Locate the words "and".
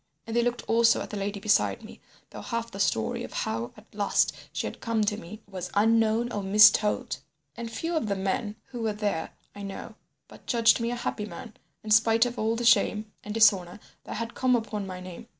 0.25-0.35, 7.55-7.69, 13.23-13.31